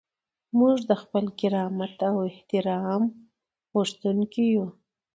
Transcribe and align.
موږ 0.57 0.77
د 0.89 0.91
خپل 1.01 1.25
کرامت 1.39 1.97
او 2.09 2.15
احترام 2.29 3.03
غوښتونکي 3.73 4.43
یو. 4.55 4.65